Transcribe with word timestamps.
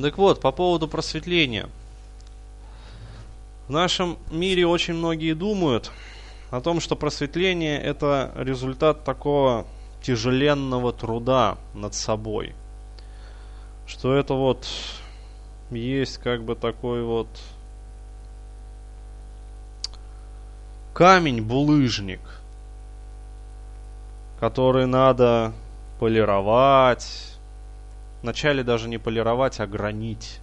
Так 0.00 0.18
вот, 0.18 0.40
по 0.42 0.52
поводу 0.52 0.88
просветления. 0.88 1.70
В 3.66 3.70
нашем 3.70 4.18
мире 4.30 4.66
очень 4.66 4.92
многие 4.92 5.32
думают 5.32 5.90
о 6.50 6.60
том, 6.60 6.80
что 6.80 6.96
просветление 6.96 7.80
это 7.80 8.30
результат 8.36 9.04
такого 9.04 9.66
тяжеленного 10.02 10.92
труда 10.92 11.56
над 11.74 11.94
собой. 11.94 12.54
Что 13.86 14.14
это 14.14 14.34
вот 14.34 14.66
есть 15.70 16.18
как 16.18 16.44
бы 16.44 16.54
такой 16.54 17.02
вот 17.02 17.28
камень-булыжник, 20.92 22.20
который 24.40 24.86
надо 24.86 25.54
полировать. 25.98 27.35
Вначале 28.26 28.64
даже 28.64 28.88
не 28.88 28.98
полировать, 28.98 29.60
а 29.60 29.68
гранить. 29.68 30.40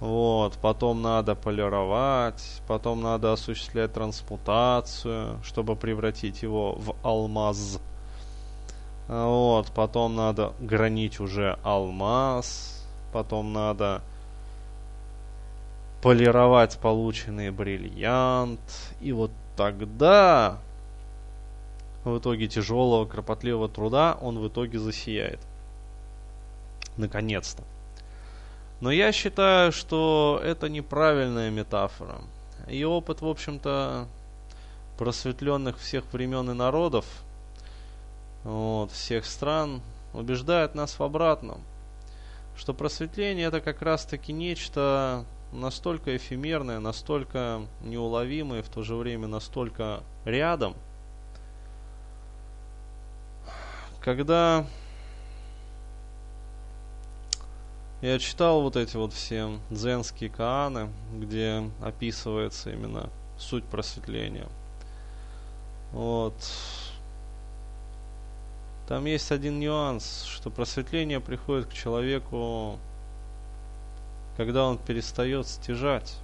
Вот, 0.00 0.54
потом 0.60 1.00
надо 1.00 1.36
полировать, 1.36 2.60
потом 2.66 3.02
надо 3.02 3.32
осуществлять 3.32 3.92
трансмутацию, 3.92 5.38
чтобы 5.44 5.76
превратить 5.76 6.42
его 6.42 6.72
в 6.72 6.96
алмаз. 7.04 7.78
Вот, 9.06 9.70
потом 9.76 10.16
надо 10.16 10.54
гранить 10.58 11.20
уже 11.20 11.60
алмаз, 11.62 12.84
потом 13.12 13.52
надо 13.52 14.02
полировать 16.02 16.78
полученный 16.78 17.52
бриллиант, 17.52 18.58
и 19.00 19.12
вот 19.12 19.30
тогда 19.56 20.58
в 22.02 22.18
итоге 22.18 22.48
тяжелого, 22.48 23.04
кропотливого 23.04 23.68
труда 23.68 24.18
он 24.20 24.40
в 24.40 24.48
итоге 24.48 24.80
засияет. 24.80 25.38
Наконец-то. 26.98 27.62
Но 28.80 28.90
я 28.90 29.12
считаю, 29.12 29.72
что 29.72 30.40
это 30.44 30.68
неправильная 30.68 31.50
метафора. 31.50 32.20
И 32.68 32.84
опыт, 32.84 33.22
в 33.22 33.26
общем-то, 33.26 34.06
просветленных 34.98 35.78
всех 35.78 36.12
времен 36.12 36.50
и 36.50 36.54
народов, 36.54 37.06
вот, 38.44 38.92
всех 38.92 39.24
стран, 39.24 39.80
убеждает 40.12 40.74
нас 40.74 40.98
в 40.98 41.02
обратном. 41.02 41.62
Что 42.56 42.74
просветление 42.74 43.46
это 43.46 43.60
как 43.60 43.82
раз-таки 43.82 44.32
нечто 44.32 45.24
настолько 45.52 46.16
эфемерное, 46.16 46.80
настолько 46.80 47.62
неуловимое, 47.82 48.62
в 48.62 48.68
то 48.68 48.82
же 48.82 48.96
время 48.96 49.28
настолько 49.28 50.02
рядом, 50.24 50.74
когда 54.00 54.66
Я 58.00 58.20
читал 58.20 58.62
вот 58.62 58.76
эти 58.76 58.96
вот 58.96 59.12
все 59.12 59.58
дзенские 59.70 60.30
кааны, 60.30 60.88
где 61.12 61.68
описывается 61.82 62.70
именно 62.70 63.10
суть 63.36 63.64
просветления. 63.64 64.46
Вот. 65.92 66.34
Там 68.86 69.04
есть 69.06 69.32
один 69.32 69.58
нюанс, 69.58 70.22
что 70.24 70.48
просветление 70.50 71.20
приходит 71.20 71.66
к 71.66 71.72
человеку, 71.72 72.78
когда 74.36 74.64
он 74.64 74.78
перестает 74.78 75.48
стяжать. 75.48 76.16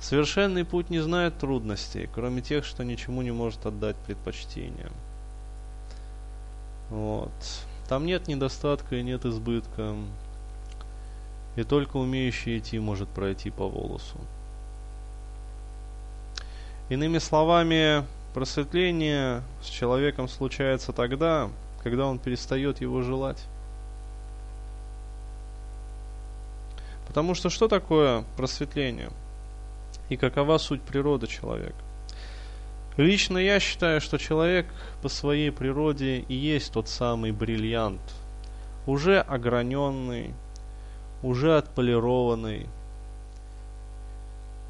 Совершенный 0.00 0.64
путь 0.64 0.90
не 0.90 0.98
знает 0.98 1.38
трудностей, 1.38 2.10
кроме 2.12 2.42
тех, 2.42 2.64
что 2.64 2.82
ничему 2.82 3.22
не 3.22 3.30
может 3.30 3.64
отдать 3.66 3.96
предпочтение. 3.98 4.90
Вот. 6.90 7.30
Там 7.88 8.04
нет 8.04 8.26
недостатка 8.26 8.96
и 8.96 9.02
нет 9.04 9.24
избытка 9.24 9.94
и 11.56 11.64
только 11.64 11.96
умеющий 11.96 12.58
идти 12.58 12.78
может 12.78 13.08
пройти 13.08 13.50
по 13.50 13.68
волосу. 13.68 14.18
Иными 16.88 17.18
словами, 17.18 18.04
просветление 18.34 19.42
с 19.62 19.66
человеком 19.66 20.28
случается 20.28 20.92
тогда, 20.92 21.50
когда 21.82 22.06
он 22.06 22.18
перестает 22.18 22.80
его 22.80 23.02
желать. 23.02 23.42
Потому 27.06 27.34
что 27.34 27.50
что 27.50 27.68
такое 27.68 28.24
просветление? 28.36 29.10
И 30.08 30.16
какова 30.16 30.58
суть 30.58 30.82
природы 30.82 31.26
человека? 31.26 31.76
Лично 32.96 33.38
я 33.38 33.58
считаю, 33.58 34.00
что 34.00 34.18
человек 34.18 34.66
по 35.00 35.08
своей 35.08 35.50
природе 35.50 36.20
и 36.20 36.34
есть 36.34 36.72
тот 36.72 36.88
самый 36.88 37.32
бриллиант, 37.32 38.00
уже 38.86 39.20
ограненный, 39.20 40.34
уже 41.22 41.56
отполированный. 41.56 42.66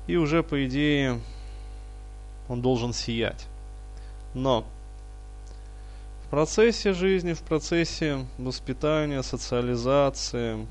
И 0.06 0.16
уже, 0.16 0.42
по 0.42 0.66
идее, 0.66 1.20
он 2.48 2.60
должен 2.60 2.92
сиять. 2.92 3.46
Но 4.34 4.64
в 6.26 6.30
процессе 6.30 6.92
жизни, 6.92 7.34
в 7.34 7.42
процессе 7.42 8.26
воспитания, 8.38 9.22
социализации 9.22 10.66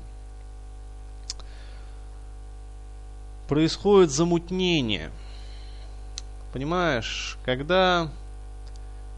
происходит 3.48 4.10
замутнение. 4.10 5.10
Понимаешь, 6.52 7.38
когда 7.44 8.08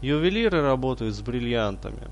ювелиры 0.01 0.61
работают 0.61 1.15
с 1.15 1.21
бриллиантами, 1.21 2.07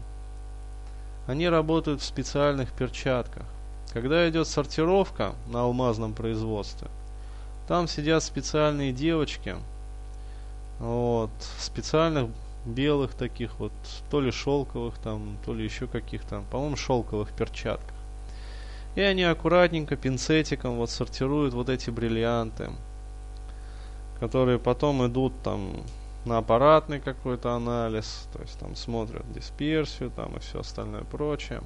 они 1.28 1.48
работают 1.48 2.02
в 2.02 2.06
специальных 2.06 2.72
перчатках. 2.74 3.44
Когда 3.92 4.28
идет 4.30 4.48
сортировка 4.48 5.36
на 5.48 5.64
алмазном 5.64 6.14
производстве, 6.14 6.88
там 7.68 7.88
сидят 7.88 8.24
специальные 8.24 8.92
девочки, 8.92 9.56
вот, 10.80 11.30
специальных 11.60 12.30
белых 12.66 13.14
таких 13.14 13.60
вот, 13.60 13.72
то 14.10 14.22
ли 14.22 14.32
шелковых 14.32 14.98
там, 14.98 15.38
то 15.46 15.54
ли 15.54 15.64
еще 15.64 15.88
каких-то, 15.88 16.44
по-моему, 16.52 16.76
шелковых 16.76 17.32
перчатках. 17.32 17.96
И 18.96 19.02
они 19.02 19.24
аккуратненько 19.24 19.96
пинцетиком 19.96 20.76
вот 20.76 20.90
сортируют 20.90 21.54
вот 21.54 21.70
эти 21.70 21.90
бриллианты, 21.90 22.70
которые 24.20 24.60
потом 24.60 25.06
идут 25.08 25.34
там 25.44 25.84
на 26.26 26.38
аппаратный 26.38 27.00
какой-то 27.00 27.54
анализ, 27.54 28.28
то 28.34 28.42
есть 28.42 28.58
там 28.60 28.76
смотрят 28.76 29.30
дисперсию 29.34 30.12
там 30.12 30.36
и 30.38 30.40
все 30.40 30.60
остальное 30.60 31.04
прочее. 31.04 31.62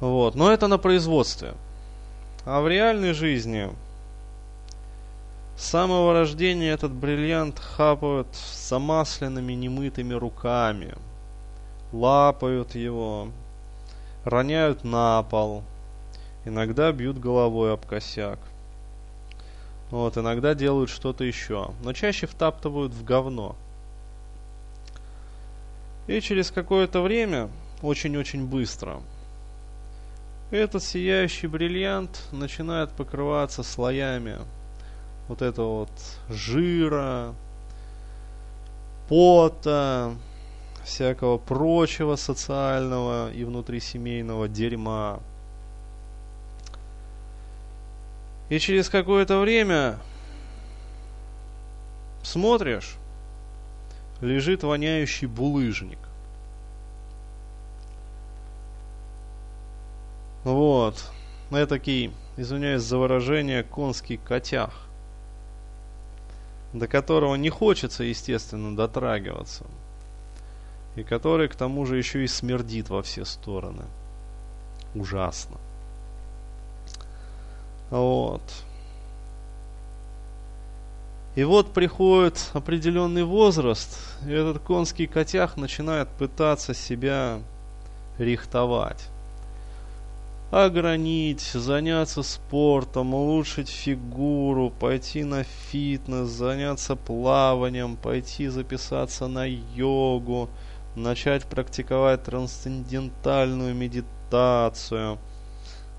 Вот. 0.00 0.34
Но 0.34 0.52
это 0.52 0.66
на 0.66 0.78
производстве. 0.78 1.54
А 2.44 2.60
в 2.60 2.68
реальной 2.68 3.12
жизни 3.12 3.70
с 5.56 5.64
самого 5.64 6.14
рождения 6.14 6.70
этот 6.70 6.90
бриллиант 6.90 7.58
хапают 7.58 8.28
замасленными 8.54 9.52
немытыми 9.52 10.14
руками. 10.14 10.94
Лапают 11.92 12.74
его, 12.74 13.28
роняют 14.24 14.84
на 14.84 15.22
пол. 15.24 15.62
Иногда 16.46 16.92
бьют 16.92 17.18
головой 17.18 17.74
об 17.74 17.84
косяк. 17.84 18.38
Вот, 19.90 20.16
иногда 20.16 20.54
делают 20.54 20.88
что-то 20.88 21.24
еще. 21.24 21.72
Но 21.82 21.92
чаще 21.92 22.26
втаптывают 22.26 22.94
в 22.94 23.04
говно. 23.04 23.54
И 26.06 26.20
через 26.20 26.50
какое-то 26.50 27.02
время, 27.02 27.50
очень-очень 27.82 28.46
быстро, 28.46 29.00
этот 30.50 30.82
сияющий 30.82 31.46
бриллиант 31.46 32.22
начинает 32.32 32.90
покрываться 32.90 33.62
слоями 33.62 34.38
вот 35.28 35.42
этого 35.42 35.80
вот 35.80 35.90
жира, 36.28 37.34
пота, 39.08 40.14
всякого 40.84 41.38
прочего 41.38 42.16
социального 42.16 43.32
и 43.32 43.44
внутрисемейного 43.44 44.48
дерьма. 44.48 45.20
И 48.48 48.58
через 48.58 48.88
какое-то 48.88 49.38
время 49.38 49.98
смотришь, 52.24 52.96
лежит 54.20 54.64
воняющий 54.64 55.28
булыжник. 55.28 55.98
Вот. 60.44 61.10
Этакий, 61.50 62.12
извиняюсь 62.36 62.82
за 62.82 62.96
выражение, 62.96 63.62
конский 63.62 64.16
котях. 64.16 64.86
До 66.72 66.86
которого 66.86 67.34
не 67.34 67.50
хочется, 67.50 68.04
естественно, 68.04 68.74
дотрагиваться. 68.74 69.66
И 70.96 71.02
который, 71.02 71.48
к 71.48 71.56
тому 71.56 71.84
же, 71.84 71.98
еще 71.98 72.24
и 72.24 72.26
смердит 72.26 72.88
во 72.88 73.02
все 73.02 73.24
стороны. 73.24 73.84
Ужасно. 74.94 75.58
Вот. 77.90 78.42
И 81.34 81.44
вот 81.44 81.72
приходит 81.72 82.50
определенный 82.54 83.24
возраст, 83.24 83.98
и 84.26 84.32
этот 84.32 84.60
конский 84.60 85.06
котях 85.06 85.56
начинает 85.56 86.08
пытаться 86.08 86.74
себя 86.74 87.40
рихтовать 88.18 89.08
огранить, 90.50 91.42
заняться 91.42 92.22
спортом, 92.22 93.14
улучшить 93.14 93.68
фигуру, 93.68 94.70
пойти 94.70 95.22
на 95.22 95.44
фитнес, 95.44 96.28
заняться 96.28 96.96
плаванием, 96.96 97.96
пойти 97.96 98.48
записаться 98.48 99.28
на 99.28 99.44
йогу, 99.44 100.48
начать 100.96 101.44
практиковать 101.44 102.24
трансцендентальную 102.24 103.74
медитацию. 103.74 105.18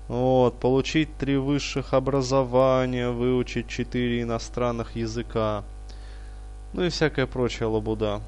Вот, 0.08 0.60
получить 0.60 1.16
три 1.16 1.38
высших 1.38 1.94
образования, 1.94 3.08
выучить 3.08 3.68
четыре 3.68 4.22
иностранных 4.22 4.96
языка. 4.96 5.64
Ну 6.74 6.84
и 6.84 6.90
всякая 6.90 7.26
прочая 7.26 7.68
лабуда. 7.68 8.20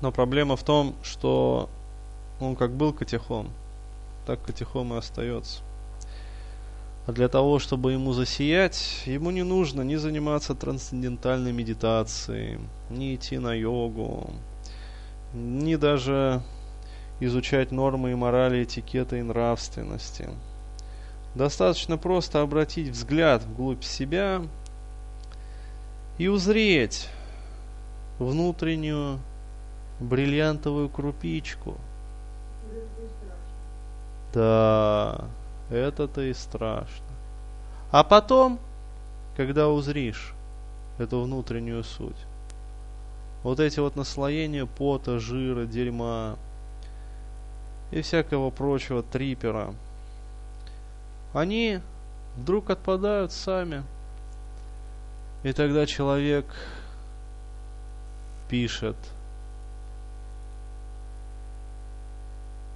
Но 0.00 0.12
проблема 0.12 0.56
в 0.56 0.62
том, 0.62 0.94
что 1.02 1.68
он 2.40 2.54
как 2.54 2.72
был 2.72 2.92
катехом, 2.92 3.48
так 4.26 4.42
Катехом 4.42 4.94
и 4.94 4.98
остается. 4.98 5.62
А 7.06 7.12
для 7.12 7.28
того, 7.28 7.58
чтобы 7.58 7.92
ему 7.92 8.12
засиять, 8.12 9.02
ему 9.06 9.32
не 9.32 9.42
нужно 9.42 9.82
ни 9.82 9.96
заниматься 9.96 10.54
трансцендентальной 10.54 11.52
медитацией, 11.52 12.60
ни 12.90 13.16
идти 13.16 13.38
на 13.38 13.54
йогу, 13.54 14.30
ни 15.34 15.74
даже 15.74 16.42
изучать 17.18 17.72
нормы 17.72 18.12
и 18.12 18.14
морали, 18.14 18.62
этикета 18.62 19.16
и 19.16 19.22
нравственности. 19.22 20.30
Достаточно 21.34 21.98
просто 21.98 22.40
обратить 22.40 22.90
взгляд 22.90 23.42
вглубь 23.42 23.82
себя 23.82 24.42
и 26.18 26.28
узреть 26.28 27.08
внутреннюю 28.20 29.18
бриллиантовую 29.98 30.88
крупичку– 30.88 31.76
да, 34.32 35.24
это-то 35.70 36.22
и 36.22 36.32
страшно. 36.34 37.04
А 37.90 38.04
потом, 38.04 38.58
когда 39.36 39.68
узришь 39.68 40.34
эту 40.98 41.22
внутреннюю 41.22 41.84
суть, 41.84 42.16
вот 43.42 43.60
эти 43.60 43.80
вот 43.80 43.96
наслоения 43.96 44.66
пота, 44.66 45.18
жира, 45.18 45.66
дерьма 45.66 46.36
и 47.90 48.00
всякого 48.00 48.50
прочего 48.50 49.02
трипера, 49.02 49.74
они 51.34 51.80
вдруг 52.36 52.70
отпадают 52.70 53.32
сами. 53.32 53.82
И 55.42 55.52
тогда 55.52 55.86
человек 55.86 56.46
пишет, 58.48 58.96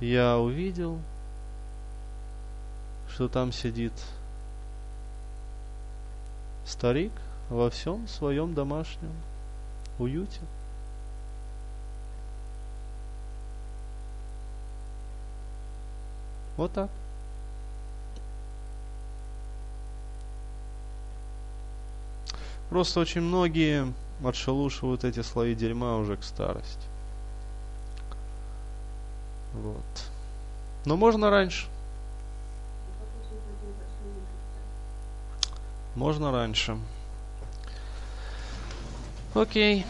я 0.01 0.37
увидел, 0.39 0.99
что 3.09 3.29
там 3.29 3.53
сидит 3.53 3.93
старик 6.65 7.13
во 7.49 7.71
всем 7.71 8.07
своем 8.09 8.55
домашнем 8.55 9.13
уюте. 9.99 10.41
Вот 16.57 16.73
так. 16.73 16.91
Просто 22.71 23.01
очень 23.01 23.21
многие 23.21 23.93
отшелушивают 24.25 25.05
эти 25.05 25.21
слои 25.23 25.55
дерьма 25.55 25.97
уже 25.99 26.17
к 26.17 26.25
старости. 26.25 26.89
Вот. 29.53 29.85
Но 30.85 30.97
можно 30.97 31.31
раньше. 31.31 31.67
Можно 35.97 36.31
раньше. 36.31 36.77
Окей. 39.35 39.85